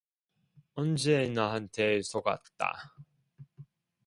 인제 0.77 1.27
나한테 1.29 2.01
속았다. 2.01 2.73